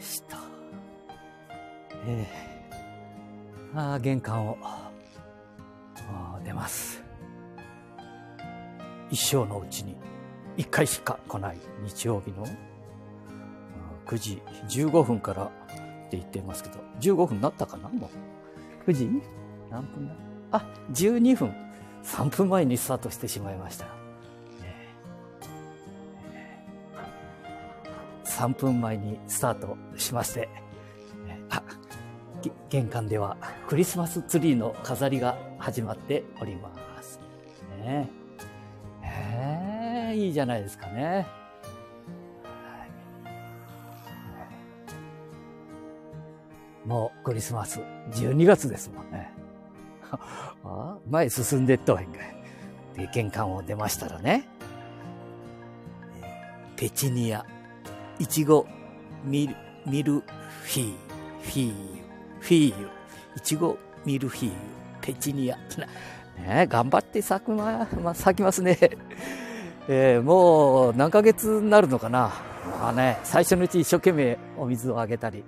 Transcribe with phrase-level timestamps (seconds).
[0.00, 0.38] した。
[2.06, 4.56] えー、あ玄関を
[6.44, 7.02] 出ます。
[9.10, 9.96] 一生のうちに
[10.56, 12.46] 一回しか来ない日曜日の
[14.06, 15.48] 9時15分からっ
[16.10, 17.88] て言っていますけど、15分になったかな？
[17.88, 18.10] も
[18.86, 18.90] う。
[18.90, 19.08] 9時？
[19.70, 20.14] 何分だ？
[20.52, 21.54] あ、12分。
[22.02, 23.99] 3分前にスタートしてしまいました。
[28.40, 30.48] 3分前にスタートしまして、
[31.50, 31.62] あ、
[32.70, 33.36] 玄関では
[33.68, 36.70] クリスマスツリーの飾りが始まっておりま
[37.02, 37.20] す。
[37.84, 38.08] ね
[39.02, 41.26] え、いいじゃないですかね。
[46.86, 47.80] もうクリスマス
[48.12, 49.30] 12月ですもんね。
[50.64, 52.98] あ前進んでっとへんかい。
[53.00, 54.48] で、玄関を出ましたらね、
[56.76, 57.44] ペチニア、
[58.20, 58.66] イチゴ、
[59.24, 59.56] ミル、
[59.86, 60.94] ミルフィー、
[61.40, 61.72] フィーユ、
[62.38, 62.88] フィーユ、
[63.34, 64.52] イチゴ、ミルフィーユ、
[65.00, 65.56] ペチニア。
[66.38, 68.78] ね頑張って咲くま、まあ、咲きますね。
[69.88, 72.30] えー、もう何ヶ月になるのかな。
[72.82, 75.42] まあね、最初のうち一生懸命お水をあげたり、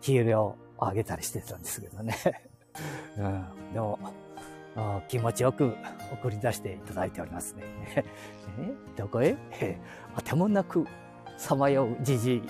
[0.00, 2.16] 肥料をあげたりしてたんですけどね。
[3.16, 3.96] うん、でも、
[5.06, 5.72] 気持ちよく
[6.12, 7.62] 送り出していただいておりますね。
[7.94, 8.04] え
[8.96, 9.36] どこへ？
[10.16, 10.84] あてもなく
[11.36, 12.42] さまようじじい。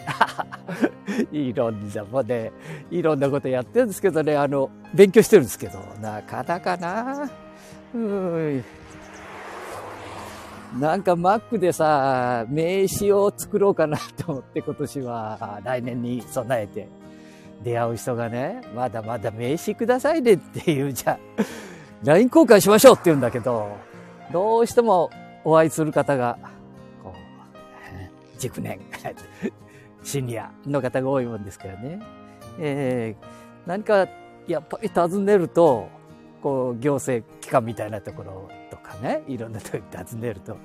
[1.50, 2.52] いろんなもね、
[2.90, 7.30] いろんなことやってるんですけどね、あの、勉強してるんですけど、なかなかな。
[7.94, 8.64] うん
[10.78, 16.88] なんかマックでさ、名刺を作ろうかなと思って今年は来年に備えて
[17.62, 21.18] 出会う人がね、まだまだ名刺くださいねっていうじゃ、
[22.04, 23.76] LINE 交換しましょうって言うんだけど、
[24.32, 25.10] どうしても
[25.44, 26.38] お会いする方が、
[28.42, 28.80] 熟年、
[30.02, 32.00] シニアの方が多いもんですからね。
[32.58, 33.24] えー、
[33.66, 34.08] 何か
[34.48, 35.88] やっぱり尋ねると、
[36.42, 40.56] こう、行政機関みたいなところとかね、いろんなとこに尋ねると、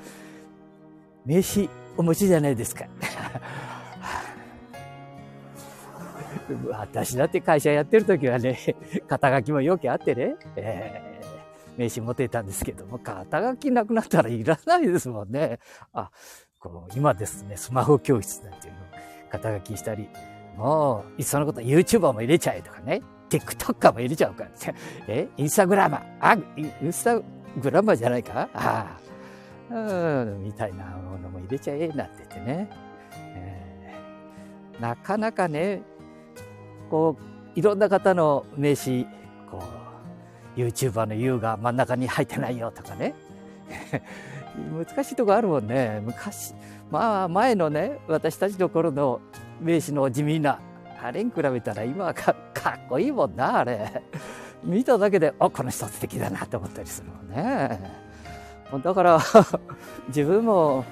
[1.23, 2.85] 名刺お持ちじゃないですか。
[6.69, 8.57] 私だって会社やってる時はね、
[9.07, 15.59] 肩書きもよくあってね、えー、名刺持ってたんですけども、肩書きなくなったらいらないですもんね。
[15.93, 16.09] あ、
[16.59, 18.83] こう、今ですね、スマホ教室なんていうのを
[19.31, 20.09] 肩書きしたり、
[20.57, 24.49] もう、いっそのこと YouTuber も入れちゃえとかね、TikToker も入れちゃうから、
[25.07, 27.19] え、インスタグラマー、あ、インスタ
[27.59, 28.49] グラマーじゃないか？
[28.53, 28.97] あ
[29.69, 32.69] あ、うん、みたいなものも入れちゃえなんて言ってね。
[33.35, 35.81] えー、なかなかね、
[36.89, 39.03] こう、いろんな方の名刺、
[39.51, 39.61] こ
[40.55, 43.13] う、YouTuber の U が真ん中に入ってないよとかね。
[44.57, 46.01] 難しいとこあるもんね。
[46.03, 46.53] 昔、
[46.89, 49.21] まあ前のね、私たちの頃の
[49.61, 50.59] 名刺の地味な、
[51.01, 52.35] あれに比べたら今はかっ
[52.89, 54.03] こいいもんな、あれ。
[54.63, 57.79] 見ただけで、あ、この人素敵だなって思ったりするもんね。
[58.83, 59.19] だから
[60.09, 60.83] 自分も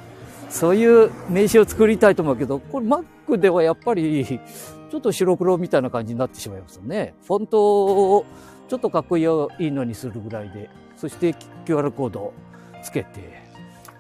[0.50, 7.16] そういう名刺を作りたいと思うけど、これ Mac ではやっぱりちょっと白黒みたいな感じになってしまいますよね。
[7.26, 7.86] フォント
[8.18, 8.26] を
[8.68, 9.26] ちょっとかっこいい
[9.72, 12.34] のにするぐらいで、そして QR コードを
[12.82, 13.45] つけて、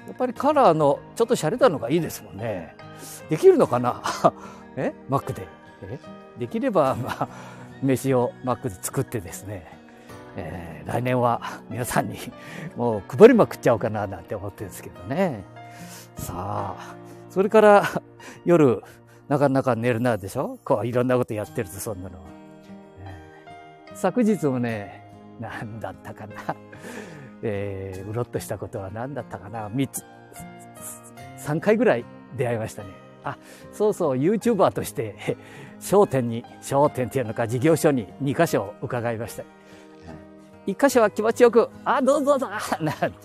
[0.07, 2.75] やっぱりカラーのちょっと洒落たのがいいですもんね。
[3.29, 4.01] できるのかな？
[4.77, 5.47] え ?Mac で？
[5.83, 5.99] え？
[6.37, 7.27] できれば、まあ、
[7.81, 9.65] 名刺を Mac で作ってですね、
[10.35, 12.17] えー、来年は皆さんに
[12.75, 15.43] もう配りまくっちゃおうかななんて思ってるんですけどね。
[16.17, 16.95] さあ、
[17.29, 17.83] それから
[18.45, 18.81] 夜、
[19.27, 20.59] なかなか寝るなでしょ？
[20.63, 22.25] こういろんなことやってるとそんなのは。
[23.95, 25.03] 昨日もね、
[25.39, 26.33] 何だったかな。
[27.41, 29.69] えー、うろっとしたことは何だったかな？
[29.69, 30.03] 三つ、
[31.37, 32.05] 三回ぐらい
[32.37, 32.89] 出会いましたね。
[33.23, 33.37] あ、
[33.73, 35.37] そうそう、YouTuber として、
[35.79, 39.43] 商店に、商店っていうのか事業所に2箇所伺いました。
[40.67, 42.49] 1箇所は気持ちよく、あ、どうぞどうぞ
[42.81, 43.17] なんて、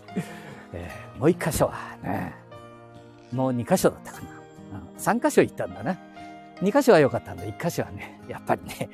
[0.72, 2.34] えー、もう1箇所はね、
[3.32, 4.40] もう2箇所だったかな。
[4.98, 5.96] 3箇所行ったんだな。
[6.60, 7.44] 2箇所は良かったんだ。
[7.44, 8.90] 1箇所はね、やっぱりね、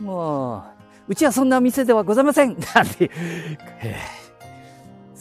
[0.00, 0.62] もう、
[1.08, 3.10] うちはそんな店ではございませんなんて、
[3.82, 4.23] えー、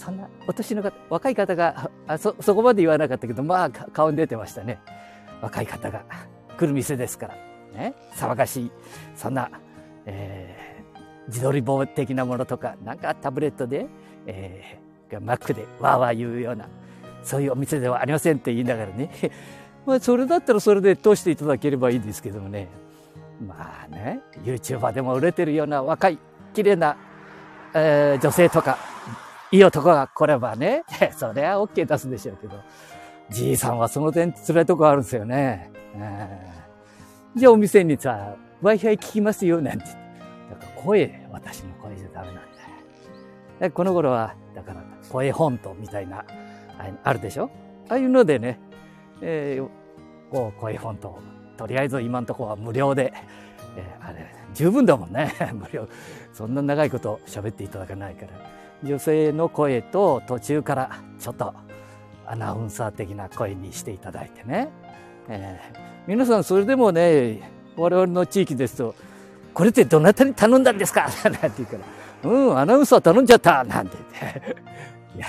[0.03, 4.79] そんな、お年の方、若い方が、あそ、そこまで言わなかったけど、まあ、顔に出てましたね。
[5.41, 6.03] 若い方が
[6.57, 7.35] 来る店ですから。
[7.73, 7.93] ね。
[8.15, 8.71] 騒がしい、
[9.15, 9.49] そんな、
[10.05, 13.87] えー、自撮り棒的なものとか、なんかタブレットで、
[14.25, 16.67] えー、マックでわーわー言うような、
[17.23, 19.09] そういうお店ではありませんって言いながらね、
[19.85, 22.67] まあ、それだったらそれで通していただければいいんですけどもね。
[23.45, 26.19] まあね、YouTuber でも売れてるような若い、
[26.53, 26.97] 綺麗な、
[27.73, 28.77] えー、女性とか、
[29.53, 30.83] いい男が来ればね、
[31.15, 32.55] それは OK 出すでしょうけど、
[33.29, 35.71] じいさんはその点辛いとこあるんですよね。
[37.35, 39.85] じゃあお店にさ、Wi-Fi 聞きますよ、なんて。
[39.85, 42.35] だから声、私の声じゃダメなん
[43.59, 43.71] だよ。
[43.71, 46.25] この頃は、だから、声本当みたいな、
[47.03, 47.51] あるでしょ？
[47.89, 48.59] ああいうのでね、
[49.21, 49.69] えー、
[50.31, 51.19] こう、声本当、
[51.57, 53.13] とりあえず今んところは無料で、
[53.77, 54.25] えー、あれ、
[54.55, 55.87] 十分だもんね、 無料。
[56.31, 58.62] そんな長いこと喋っていただかないから。
[58.83, 60.89] 女性の声と途中から
[61.19, 61.53] ちょっと
[62.25, 64.69] アナウンサー的な声にしていただいてね。
[65.29, 65.77] えー、
[66.07, 68.95] 皆さんそれでもね、我々の地域ですと、
[69.53, 71.07] これってどなたに頼んだんですか？
[71.23, 71.77] なんて言うか
[72.23, 74.55] ら、うん、アナウンサー頼んじゃったなんて言って。
[75.15, 75.27] いや、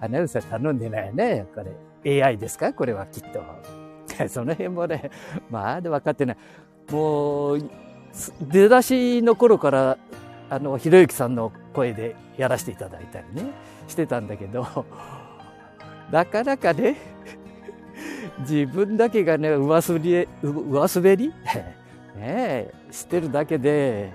[0.00, 1.46] アナウンサー頼んでないね。
[1.54, 1.62] こ
[2.04, 2.72] れ AI ですか？
[2.72, 3.42] これはきっと。
[4.28, 5.10] その辺もね、
[5.50, 6.36] まあで分かってない。
[6.92, 7.58] もう、
[8.42, 9.98] 出だしの頃から、
[10.50, 13.50] あの、ひろゆきさんの声でやらせていただいたりね、
[13.88, 14.66] してたんだけど、
[16.10, 16.96] なかなかね、
[18.40, 21.32] 自分だけがね、上滑り、上滑り？
[22.16, 24.12] ねしてるだけで、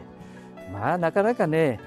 [0.72, 1.80] まあなかなかね、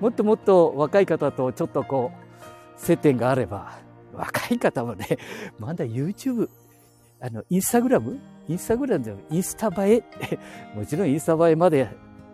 [0.00, 3.78] もっともっと若い方とちょっとこう、接点があれば、
[4.12, 5.06] 若い方もね、
[5.58, 6.48] まだ YouTube、
[7.20, 8.18] あの、インスタグラム
[8.48, 10.38] インスタグラムでもインスタ映え？
[10.74, 11.88] もちろんインスタ映えまで、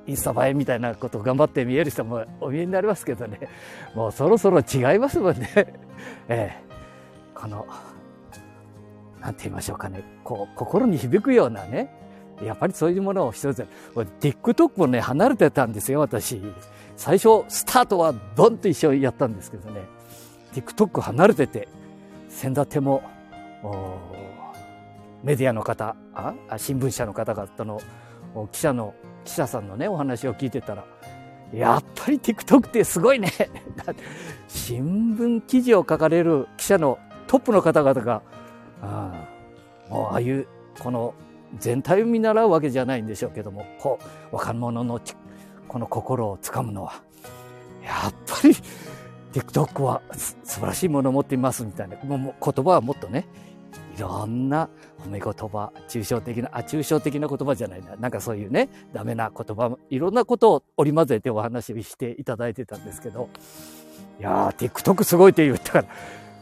[0.07, 3.39] インスタ映えみたいなことを頑張って見える人もお見えになりますけどね、
[3.95, 5.49] もうそろそろ違いますもんね。
[6.29, 6.57] ええ、
[7.35, 7.67] この、
[9.21, 11.95] なんて言いましょうかね、こう、心に響くようなね、
[12.43, 16.43] やっぱりそういうものを一つ、TikTok もね、離れてたんですよ、私。
[16.97, 19.83] 最初、スタートはドンと一緒にやったんですけどね、
[20.53, 21.69] TikTok 離れてて、
[22.29, 23.03] 先立ても、
[25.23, 27.81] メディアの方あ、新聞社の方々の
[28.53, 30.85] 記者の、記者さんのね、お話を聞いてたら、
[31.53, 33.31] やっぱり TikTok ってすごいね。
[34.49, 38.23] 新聞記事を書かれる記者のトップの方々が
[38.83, 39.27] あ
[39.89, 40.47] もうああいう
[40.81, 41.15] この
[41.59, 43.99] 全体を見習うわけじゃないんでしょうけどもこ
[44.33, 45.01] う若者の
[45.69, 47.03] この心をつかむのは
[47.83, 48.55] やっぱり
[49.33, 53.27] TikTok は素晴らしいものを持っていますみたいな言葉はもっとね
[53.97, 54.69] いろんな
[55.05, 63.29] 褒め言葉抽象的なあ抽象的な言葉じゃないななんかそういうねダメな言葉もいろんなことを織り交ぜてお話ししていただいてたんですけど
[64.19, 65.89] いやー TikTok すごいって言ったから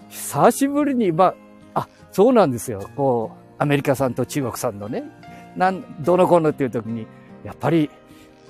[0.09, 1.35] 久しぶりにまあ
[1.75, 2.91] あ、そうなんですよ。
[2.97, 5.05] こう、アメリカ産と中国産のね、
[5.57, 7.07] なん、どのこのっていう時に、
[7.45, 7.91] やっぱり、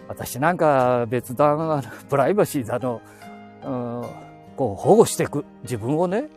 [0.09, 3.01] 私なんか別段、プライバシーだの、
[3.65, 4.07] うん、
[4.57, 5.45] こう、保護していく。
[5.63, 6.29] 自分をね、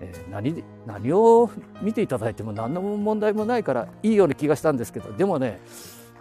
[0.00, 1.50] えー、何、何を
[1.82, 5.60] 見ていただいても何の問題もないからいいような気がしたんですけど、でもね、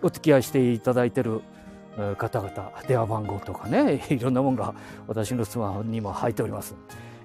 [0.02, 1.42] お付き合いしていただいてる
[2.18, 4.74] 方々、電話番号とかね、 いろんなものが
[5.08, 6.76] 私のスマホにも入っております。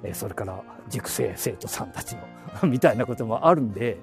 [0.05, 2.21] えそれから塾生生徒さんたちの
[2.69, 3.99] みたいなこともあるんで、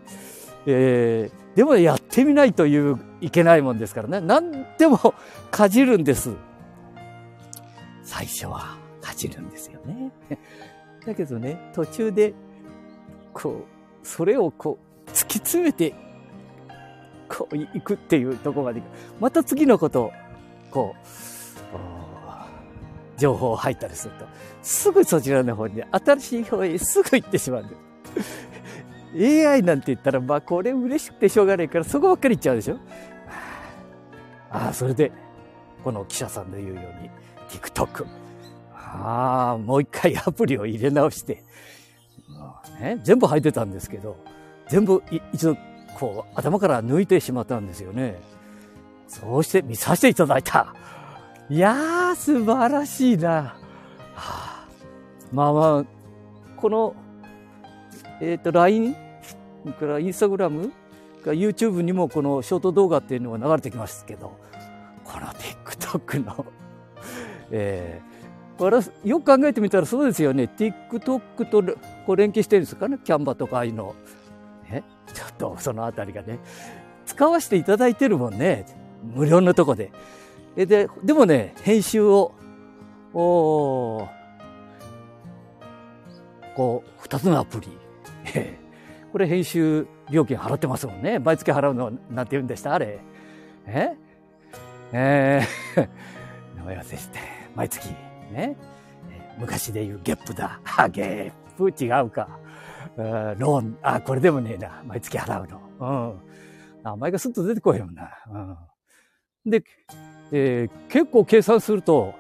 [0.65, 4.21] えー、でもやってみないといういけないもんですからね。
[4.21, 5.13] 何でも
[5.51, 6.31] かじるんです。
[8.03, 10.11] 最初はかじるんですよね。
[11.05, 12.33] だけどね途中で
[13.33, 13.65] こ
[14.03, 15.93] うそれをこう突き詰めて
[17.27, 18.81] こう行くっていうところまで
[19.19, 20.11] また次のことを
[20.71, 21.07] こう
[23.19, 24.25] 情報入ったりすると、
[24.63, 27.75] すぐそちらの方に、新しい方へすぐ行ってしまうんで
[29.21, 29.47] す。
[29.49, 32.77] AI なんて言ったら、まあこれ嬉しくてしょうがないから、そこばっかり行っちゃうでしょ。
[34.49, 35.11] ああ、それで、
[35.83, 37.11] この記者さんの言うように、
[37.49, 38.07] TikTok。
[38.91, 41.43] ああ、もう一回 アプリを入れ直して、
[42.79, 44.17] ね、全部入ってたんですけど、
[44.67, 45.03] 全部
[45.33, 45.57] 一度、
[45.99, 48.19] こう、頭から抜いてしまったんですよね。
[49.07, 50.73] そうして見させていただいた。
[51.49, 53.29] いやー、素晴らしいな。
[53.31, 53.55] は
[54.15, 54.67] あ、
[55.31, 55.85] まあまあ、
[56.57, 56.95] この、
[58.21, 60.71] えっ、ー、と、LINE から Instagram
[61.23, 64.37] か YouTube にもこのショート動画っていうのが流れてきますけど、
[65.03, 66.45] この TikTok の
[67.51, 68.18] えー、
[69.05, 70.49] よく考えてみたらそうですよね。
[70.57, 71.63] TikTok と
[72.05, 72.99] こう連携してるんですかね。
[73.03, 73.95] キャンバとかああいうの。
[74.71, 74.83] え？
[75.13, 76.39] ちょっとそのあたりがね。
[77.05, 78.65] 使わせていただいてるもんね。
[79.15, 79.91] 無料のとこで。
[80.55, 82.33] えで、でもね、編集を、
[83.13, 84.07] お
[86.55, 87.67] こう、二つのアプリ。
[89.11, 91.17] これ編集料金払ってますもんね。
[91.17, 92.73] 毎月払うの、なんて言うんでした？
[92.75, 92.99] あれ。
[93.65, 93.95] え？
[94.91, 95.87] えー、
[96.57, 97.19] 名前忘れして、
[97.55, 97.89] 毎月、
[98.29, 98.57] ね。
[99.37, 100.59] 昔で言うゲップだ。
[100.91, 101.83] ゲップ？
[101.83, 102.39] 違うか。
[102.97, 104.83] ローン、あ、これでもねえな。
[104.85, 105.61] 毎月払うの。
[105.79, 106.83] うん。
[106.83, 108.09] 名前がスッと出てこいよな。
[109.45, 109.51] うん。
[109.51, 109.63] で、
[110.31, 112.13] えー、結構計算すると、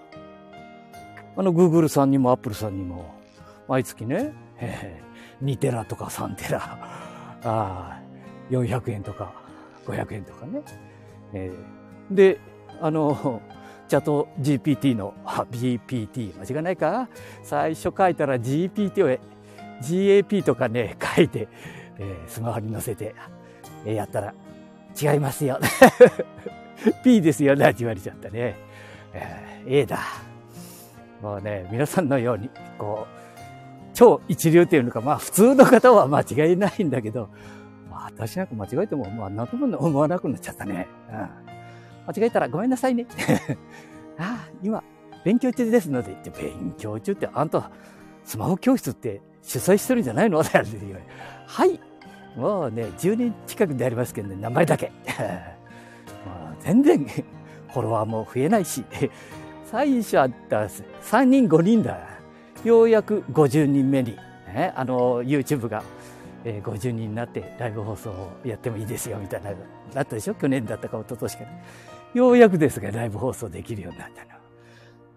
[1.35, 3.13] あの、Google さんにも Apple さんにも、
[3.67, 6.59] 毎月ね、えー、2テラとか3テラ、
[7.43, 8.01] あ
[8.49, 9.33] 400円とか
[9.85, 10.61] 500円とかね。
[11.33, 12.39] えー、で、
[12.81, 13.41] あの、
[13.89, 17.09] チャット GPT の、あ、GPT、間違いないか？
[17.43, 19.19] 最初書いたら GPT を
[19.81, 21.47] GAP とかね、書いて、
[21.97, 23.15] えー、スマホに載せて、
[23.85, 24.33] えー、やったら、
[25.01, 25.59] 違いますよ。
[27.03, 28.55] P ですよなって言われちゃったね。
[29.13, 29.99] えー、A だ。
[31.21, 33.19] もうね、皆さんのように、こう、
[33.93, 37.29] 超一流っていうのか、まあ普通の方は間違いないんだけど、
[37.91, 40.87] 私なんか間違えても、まあ何とも思わなくなっちゃったね。
[41.11, 41.48] うん、
[42.09, 43.05] 間違えたらごめんなさいね。
[44.17, 44.83] ああ、今、
[45.23, 47.69] 勉強中ですのでって、勉強中って、あんた、
[48.23, 50.39] スマホ教室って主催してるんじゃないの？
[50.41, 51.03] って言われ
[51.45, 51.79] はい。
[52.35, 54.91] もうね、10年近くでありますけどね、名前だけ。
[56.61, 57.05] 全然、
[57.73, 58.83] フォロワーも増えないし、
[59.65, 61.97] 最初あった3人5人だ。
[62.63, 64.17] ようやく50人目に、
[64.53, 65.81] ね、あの、YouTube が、
[66.43, 69.51] えー、50人になってライブ放送をやってもいいですよ、みたいな、
[69.93, 70.33] だったでしょ？
[70.35, 71.43] 去年だったか一昨年か。
[72.13, 74.29] ようやくですが、ライブ放送できるようになったの。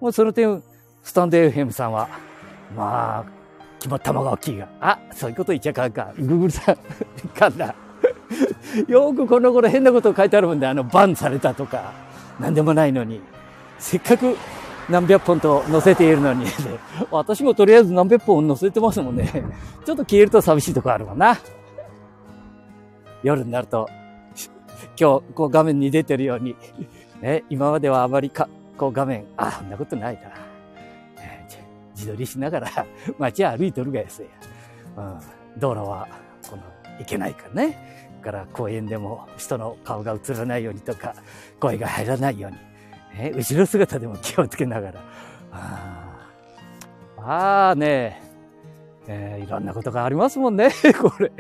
[0.01, 0.63] もうその点、
[1.03, 2.09] スタンド FM さんは、
[2.77, 3.25] まあ、
[3.79, 4.69] 肝玉が大きいが。
[4.81, 6.13] あ、そういうこと言っちゃかんか。
[6.19, 6.77] グーグルさん、
[7.29, 7.75] かんだ。
[8.89, 11.93] よくこの頃変なこと書いてあるもんで、あの、バンされたとか、
[12.39, 13.21] なんでもないのに。
[13.79, 14.37] せっかく
[14.89, 16.47] 何百本と載せているのに、
[17.11, 19.31] 私もとりあえず何百本載せてますもんね。
[19.85, 21.39] ちょっと消えると寂しいとこあるもんな。
[23.23, 23.89] 夜になると、
[24.99, 26.57] 今日、こう画面に出てるように、
[27.21, 30.21] ね、今まではあまりか、こう画面、あ、そんなことないな。
[31.95, 32.69] 自撮りしながら
[33.19, 34.29] 街歩いとるがやすや。
[34.97, 35.21] うん、
[35.61, 36.09] 道路は、
[36.49, 36.63] この、
[36.99, 37.93] 行けないからね。
[38.23, 41.15] から公園でも人の顔が映らないようにとか、
[41.61, 42.57] 声が入らないように。
[43.19, 45.01] ね、後ろ姿でも気をつけながら。
[47.25, 48.21] ああね
[49.07, 50.71] えー、いろんなことがありますもんね、
[51.01, 51.31] これ。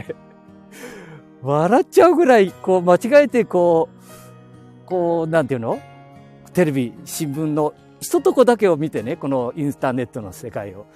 [1.42, 3.88] 笑っちゃうぐらい、こう、間違えて、こ
[4.84, 5.80] う、こう、なんていうの？
[6.52, 10.86] テレビ、新聞の一とこだけを見てね、このインターネットの世界を。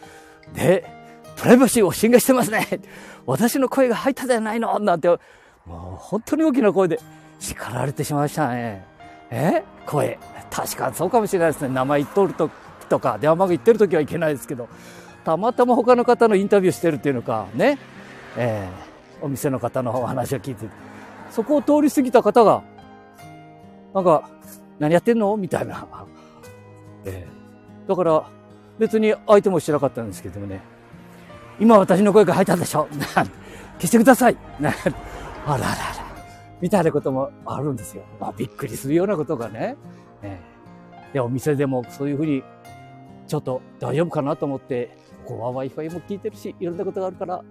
[0.54, 0.84] で、
[1.36, 2.66] プライバシーを侵害してますね
[3.26, 5.18] 私の声が入ったじゃないのなんて、もう
[5.96, 7.00] 本当に大きな声で
[7.40, 8.84] 叱られてしまいましたね。
[9.30, 9.62] え？
[9.86, 10.18] 声。
[10.50, 11.74] 確かにそうかもしれないですね。
[11.74, 12.52] 名前言っとるとき
[12.88, 14.68] とか、電話番号言ってるときはいけないですけど、
[15.24, 17.78] たまたま他の方のインタビューしてるっていうのか、ね？
[18.36, 20.66] えー、お店の方のお話を聞いて
[21.30, 22.62] そこを通り過ぎた方が、
[23.94, 24.28] なんか、
[24.78, 25.36] 何やってんの？
[25.36, 25.86] みたいな。
[27.04, 28.24] えー、だから、
[28.78, 30.60] 別に相手もしてなかったんですけどもね、
[31.58, 32.86] 今私の声が入ったでしょ？
[33.78, 35.66] 消してください あらあらあら。
[36.60, 38.02] みたいなこともあるんですよ。
[38.18, 39.76] まあ、びっくりするようなことがね。
[40.22, 42.42] えー、で、お店でもそういうふうに、
[43.26, 44.96] ちょっと大丈夫かなと思って、
[45.26, 47.42] ここは Wi-Fi も聞いてるし、いろんなことがあるから、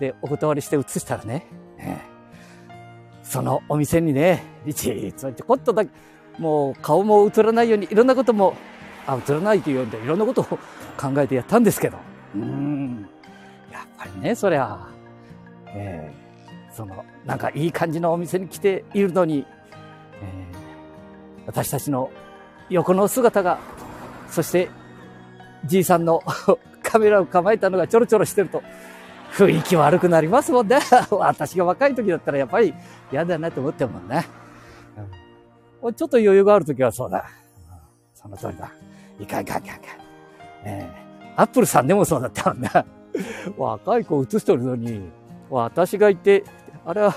[0.00, 1.46] で、お断りして移したらね、
[1.78, 5.90] えー、そのお店にね、いちいちちょこっとだけ、
[6.38, 8.54] もう顔も映らないように、いろんなことも、
[9.06, 10.58] あ、映らないというように、いろんなことを考
[11.18, 11.98] えてやったんですけど、
[12.34, 13.08] うん、
[13.70, 14.88] やっぱりね、そりゃ、
[15.66, 19.46] えー、その、なんかいい感じのお店に来ているのに、
[20.22, 22.10] えー、私たちの
[22.70, 23.58] 横の姿が、
[24.30, 24.70] そして、
[25.66, 26.22] じいさんの
[26.82, 28.62] カメラを構えたのがちょろちょろしてると、
[29.32, 30.78] 雰囲気悪くなりますもんね。
[31.10, 32.74] 私が若い時だったらやっぱり
[33.12, 34.26] 嫌だなと思ってるもんね。
[35.82, 37.24] うん、ちょっと余裕がある時はそうだ。
[38.14, 38.70] その通りだ。
[39.18, 40.00] いかんいかんいかんいかん。
[40.64, 42.84] えー、アップルさんでもそうだったもんな。
[43.56, 45.10] 若い子映してるのに、
[45.50, 46.44] 私がいて、
[46.84, 47.14] あれは、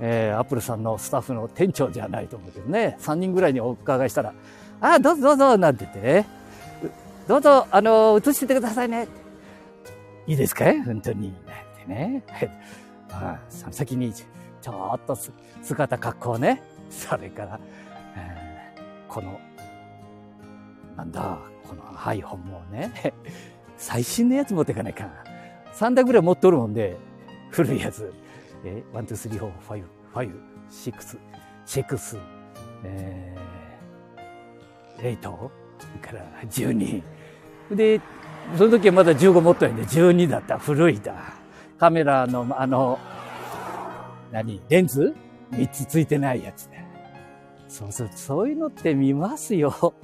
[0.00, 4.32] えー、アップルさんのスタッフの店長じゃないと思うけどね、3人ぐらいにお伺いしたら、
[4.80, 6.26] あ、どうぞどうぞ、なんて言ってね、
[7.28, 9.06] どうぞ、あの、映しててくださいね。
[10.26, 10.64] いいですか？
[10.84, 11.32] 本当に。
[11.32, 11.42] なん
[11.76, 12.22] てね。
[13.10, 15.14] あその先に、ちょっと
[15.62, 16.62] 姿、格好ね。
[16.88, 17.60] それから、
[18.16, 19.38] えー、この、
[20.96, 21.38] なんだ、
[21.68, 22.90] この iPhone もね、
[23.76, 25.12] 最新のやつ持っていかないかな。
[25.74, 26.96] 3台ぐらい持っとるもんで、
[27.50, 28.12] 古いやつ。
[28.64, 29.82] えー、1、2、3、4、5、
[30.14, 30.32] 5、
[30.70, 31.18] 6、
[31.66, 32.20] 6、
[32.84, 35.50] えー、8
[36.00, 37.02] から12。
[37.72, 38.00] で、
[38.56, 40.58] その時はまだ15持ったんで12だった。
[40.58, 41.14] 古いだ。
[41.78, 42.98] カメラの、あの、
[44.30, 44.60] 何？
[44.68, 45.14] レンズ
[45.52, 46.86] ?3 つついてないやつね。
[47.68, 49.94] そうそう、そういうのって見ますよ。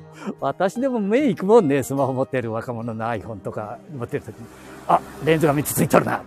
[0.41, 4.47] 私でも目行くもんね、スマホ持ってる若者の iPhone とか持ってる時に。
[4.87, 6.23] あ、レンズが3つついとるな。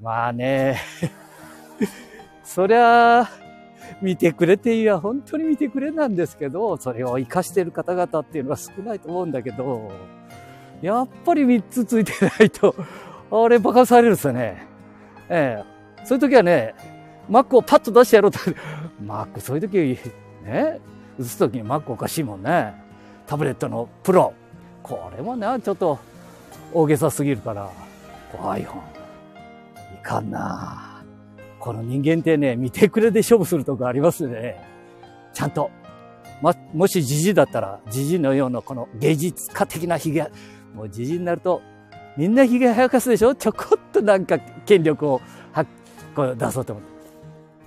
[0.00, 0.78] まあね、
[2.42, 3.28] そりゃ、
[4.02, 9.90] 見てくれていや、本当に見てくれなんですけど、それを活かしている方々っていうのは少ないと思うんだけど、
[10.82, 12.74] やっぱり3つついてないと、
[13.30, 14.66] あれ馬鹿されるんですよね。
[15.28, 16.74] ええそういう時はね、
[17.28, 18.38] マックをパッと出してやろうと、
[19.04, 19.98] マック、そういう時、
[20.44, 20.80] ね、
[21.18, 22.74] 映す時にマックおかしいもんね。
[23.26, 24.32] タブレットのプロ。
[24.82, 25.98] これもね、ちょっと
[26.72, 27.68] 大げさすぎるから、
[28.40, 28.60] iPhone。
[28.60, 28.66] い
[30.02, 31.02] かんな
[31.58, 34.62] この人間ってね、見てくれで勝負するとこありますね。
[35.32, 35.70] ちゃんと。
[36.40, 40.30] ま、もしじじだったら、じじのようなこの芸術家的な髭、
[40.74, 41.62] もうじじになると、
[42.16, 43.34] みんな髭生やかすでしょ？
[43.34, 45.20] ちょこっとなんか権力を
[45.52, 45.64] は
[46.14, 46.84] こう出そうと思っ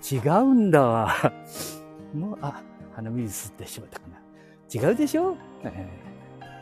[0.01, 0.15] て。
[0.15, 1.33] 違うんだわ。
[2.15, 2.61] もう、あ、
[2.95, 4.89] 鼻水吸ってしまったかな。
[4.89, 5.87] 違うでしょ、え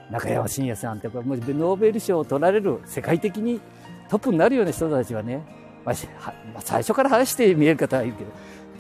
[0.10, 3.62] ー、中山信也さんって、これもうノーベル賞を取られる世界的に
[4.10, 5.44] トップになるような人たちはね、
[5.86, 5.96] まあ、
[6.54, 8.32] まあ、最初から生やして見える方はいるけど、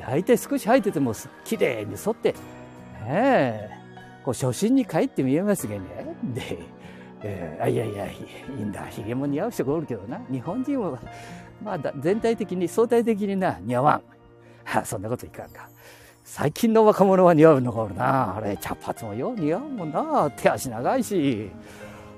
[0.05, 2.35] 大体少し生えてても綺麗に沿って、ね
[3.07, 3.69] え、
[4.25, 5.81] こう初心に帰って見えますがね。
[6.33, 6.59] で、
[7.23, 8.17] えー、いやいや、い
[8.59, 8.85] いんだ。
[8.87, 10.21] 髭も似合う人がおるけどな。
[10.29, 10.99] 日本人は、
[11.63, 14.01] まあ、全体的に、相対的にな、似合わん。
[14.65, 15.69] は、そんなこといかんか。
[16.23, 18.35] 最近の若者は似合うのがおるな。
[18.37, 20.29] あれ、茶髪もよう似合うもんな。
[20.31, 21.49] 手足長いし。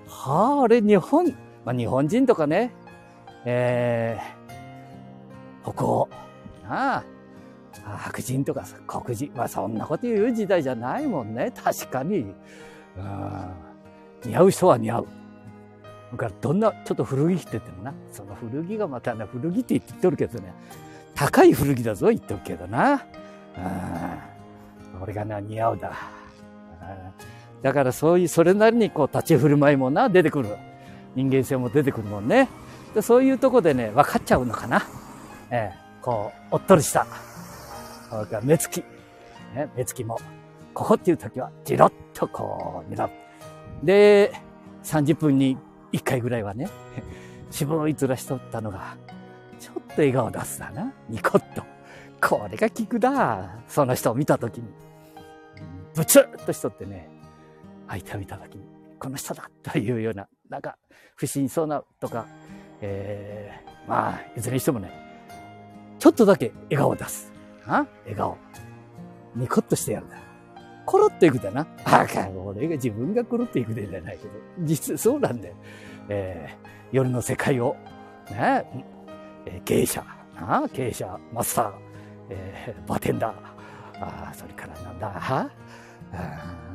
[0.08, 1.26] はあ、あれ、日本、
[1.64, 2.72] まあ、日本人とかね、
[3.46, 6.10] えー、北欧、
[6.64, 7.04] なあ、
[7.98, 11.54] 白人とかさ、黒人、まあそんなこと言う時代じゃないもんね。
[11.56, 12.34] 確かに。
[12.98, 13.69] うん
[14.24, 15.08] 似合う人は似合う。
[16.12, 20.54] だからどんな、ちょっと古着着て言ってもな、その古着がまたね、古着って言ってるけどね、
[21.16, 22.94] 高い古着だぞ言ってるけどな。
[22.94, 23.00] うん
[25.02, 25.94] 俺がな、似合うだ。
[27.62, 30.50] だからそういう、それなりにこう立ち振る舞いもな、出てくる。
[31.16, 32.50] 人間性も出てくるもんね。
[32.94, 34.84] でそういうとこでね、分かっちゃうのかな。
[35.52, 37.06] ええ、こう、おっとりした。
[38.44, 38.84] 目つき。
[39.56, 40.20] ね、目つきも。
[40.74, 43.10] ここっていう時は、じろっとこう、見ろ。
[43.84, 44.34] で、
[44.84, 45.58] 30分に
[45.94, 46.70] 1回ぐらいはね、
[47.52, 48.98] 自分をいずらしとったのが、
[49.60, 50.94] ちょっと笑顔出すだな。
[51.10, 51.64] ニコッと。
[52.22, 53.62] これが効くだ。
[53.68, 54.68] その人を見たときに。
[55.96, 57.10] ブツッとしとってね、
[57.88, 58.64] 相手を見たときに、
[59.00, 60.78] この人だというような、なんか、
[61.16, 62.26] 不審そうなとか、
[62.82, 64.92] えー、まあ、いずれにしてもね、
[65.98, 67.32] ちょっとだけ笑顔を出す。
[67.66, 68.38] あ笑顔。
[69.36, 70.29] ニコッとしてやるんだ。
[70.90, 71.68] コロッといくだな。
[71.86, 75.54] あかん、俺が自分がコロッといくでじゃないけど、実そうなんだよ。
[76.10, 77.76] えー、夜の世界を、
[78.32, 78.66] ね、
[79.46, 80.04] えー、芸者、
[80.36, 81.74] な経営者、マスター、
[82.32, 83.34] えー、バーテンダー、
[84.02, 85.50] あそれからなんだ、あ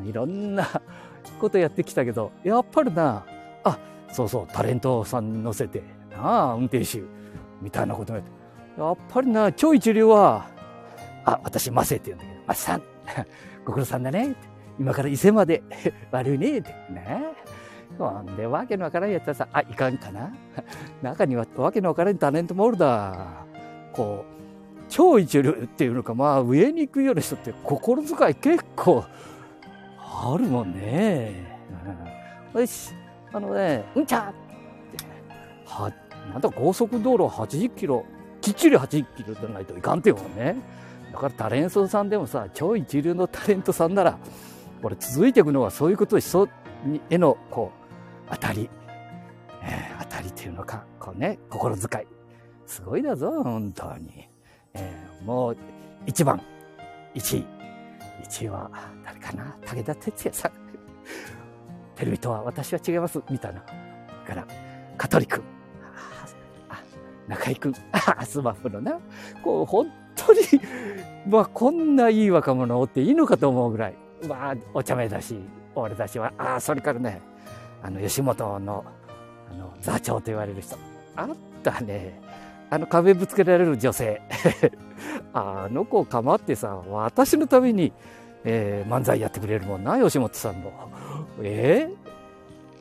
[0.05, 0.65] いろんな
[1.41, 3.27] ことやってきたけど、やっぱりな、
[3.65, 3.77] あ、
[4.13, 7.03] そうそう、タレントさん乗せて、なあ、運転手、
[7.61, 8.31] みたいなことやって。
[8.81, 10.47] やっぱりな、超一流は、
[11.25, 12.83] あ、私、マセって言うんだけど、マセさん。
[13.65, 14.35] ご苦労さんだね。
[14.79, 15.63] 今から伊勢まで
[16.11, 16.59] 悪いね。
[16.59, 16.71] って。
[16.91, 17.35] ね。
[17.99, 20.33] ほんで、わけのわからんやったらさ、あ、いかんかな。
[21.03, 23.45] 中にはわけのわからんタレントもおるだ。
[23.93, 24.35] こう、
[24.89, 29.05] 超一流っていうのか、まあ、上に行くような人って心遣い結構
[29.99, 31.33] あるもんね。
[32.55, 32.93] うん、よし、
[33.33, 35.05] あのね、うんちゃって。
[35.67, 35.93] は、
[36.33, 38.05] なんだ高速道路80キロ、
[38.41, 40.57] きっちり80キロじゃないといかんっていうもんね。
[41.15, 44.19] だからタレントさんでもさ、超一流のタレントさんなら、
[44.83, 46.49] これ続いていくのはそういうことで人
[47.09, 47.71] への、こ
[48.27, 48.69] う、当たり、
[49.63, 52.07] えー、当たりっていうのか、こうね、心遣い。
[52.67, 54.29] すごいだぞ、本当に。
[54.75, 55.57] えー、もう、
[56.05, 56.43] 一番、
[57.15, 57.47] 一位。
[58.25, 58.69] 一位は、
[59.05, 60.53] 誰かな武田鉄矢さん。
[61.95, 63.61] テレビとは私は違います、みたいな。
[64.27, 64.45] から、
[64.99, 65.45] 香取君。
[66.69, 66.83] あ、
[67.29, 67.73] 中井君。
[67.93, 68.99] あ、スマップのな。
[69.45, 69.87] こう、本
[70.27, 70.41] 当に
[71.27, 73.95] まあ、こんないい若者おっていいのかと思うぐらい、
[74.29, 75.39] まあ、お茶目だし、
[75.75, 77.21] 俺たちは、ああ、それからね、
[77.83, 78.85] あの、吉本の、
[79.51, 80.77] あの、座長と言われる人。
[81.17, 81.29] あっ
[81.63, 82.21] たね。
[82.71, 84.21] あの壁ぶつけられる女性。
[85.33, 87.93] あの子を構ってさ、私のために、
[88.45, 90.73] えー、漫才やってくれるもんな、吉本さんの。
[91.43, 91.89] え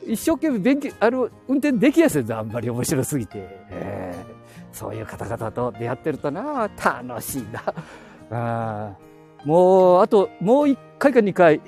[0.06, 3.32] ー、一生懸命勉強、あの、運転できやすいぞ、あんまり面白すぎて。
[3.70, 4.33] えー、
[4.74, 7.62] そういう方々と出会ってるとな、楽しいな。
[8.30, 8.96] あ
[9.44, 11.60] もう、あと、もう一回か二回、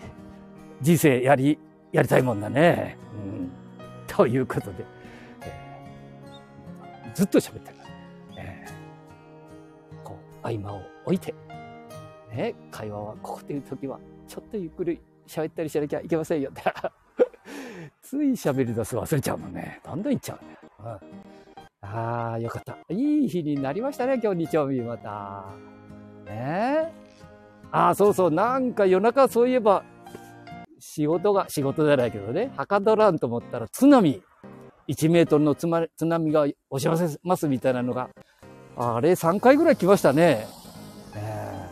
[0.81, 1.57] 人生やり、
[1.93, 2.99] やりたいもんだね。
[3.15, 3.51] うん。
[4.09, 4.85] ということで、
[5.43, 7.77] えー、ずっと喋ってる。
[8.39, 11.33] えー、こう、合間を置いて、
[12.33, 16.63] ね、会話はここでいう時は、ちょっとゆっくり喋ったりしなきゃいけませんよって。
[18.03, 19.81] つい喋り出す忘れちゃうもんね。
[19.85, 20.59] どんどんいっちゃうね。
[20.81, 20.99] うん、
[21.93, 22.77] ああ、よかった。
[22.91, 25.45] いい日になりましたね、今日日曜日また。
[26.25, 26.31] ね？
[26.31, 26.93] え
[27.73, 29.85] ああ、そうそう、なんか夜中そういえば、
[30.79, 34.23] 仕事が、仕事じゃないけどね、はかどらんと思ったら津波、
[34.89, 38.11] 1メートルの津波が押し寄せますみたいなのが、
[38.77, 40.47] あれ3回ぐらい来ましたね。
[41.15, 41.67] え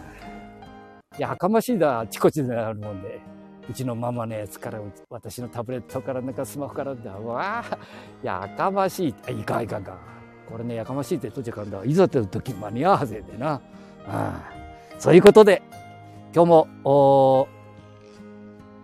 [1.18, 3.33] やかましいだ、あちこちであるもんで。
[3.68, 7.12] うちのママのやつから、私のタブレットから、なんかスマホからだ。
[7.12, 7.78] わあ、
[8.22, 9.32] やかましい。
[9.32, 9.96] いかんいかんか。
[10.48, 11.84] これね、やかましいってとちゃかんだ。
[11.84, 13.60] いざって時間に合わせでな。
[14.06, 14.50] あ
[14.98, 15.62] そういうことで、
[16.34, 17.48] 今日も、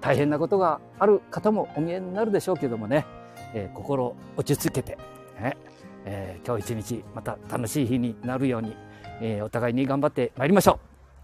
[0.00, 3.04] 大変なことがある方もお見えになるでしょうけどもね、
[3.54, 4.96] えー、心落ち着けて、
[5.38, 5.56] ね
[6.04, 8.74] えー、今日一日また楽しい日になるように、
[9.20, 10.78] えー、お互いに頑張ってまいりましょう。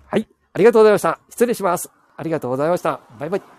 [0.09, 1.19] はい、ありがとうございました。
[1.31, 1.96] 失礼します。
[2.17, 3.01] ありがとうございました。
[3.19, 3.56] バイバイ。